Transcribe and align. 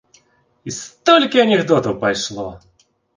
І 0.69 0.71
столькі 0.77 1.41
анекдотаў 1.43 1.93
пайшло! 2.05 2.47